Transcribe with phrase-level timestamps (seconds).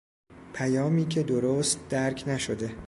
[0.53, 2.75] پیامی که درست درک نشده